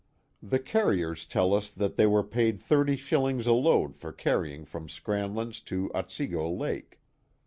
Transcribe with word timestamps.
—The 0.41 0.57
carriers 0.57 1.25
tell 1.27 1.53
us 1.53 1.69
that 1.69 1.95
they 1.95 2.07
were 2.07 2.23
paid 2.23 2.59
30 2.59 2.95
shillings 2.95 3.45
a 3.45 3.53
load 3.53 3.95
for 3.95 4.11
carrying 4.11 4.65
from 4.65 4.89
Scramlin's 4.89 5.59
to 5.69 5.93
Otsego 5.93 6.49
Lake." 6.51 6.99